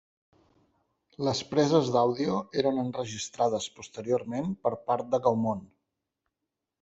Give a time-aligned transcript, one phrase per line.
[1.25, 5.63] Les preses d’àudio eren enregistrades posteriorment per part de Gaumont.